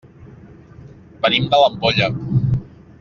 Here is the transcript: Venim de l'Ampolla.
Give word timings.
Venim 1.27 1.47
de 1.53 1.59
l'Ampolla. 1.65 2.09